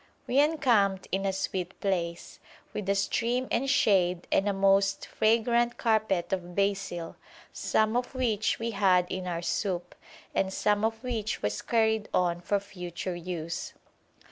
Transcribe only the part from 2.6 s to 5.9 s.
with a stream and shade and a most fragrant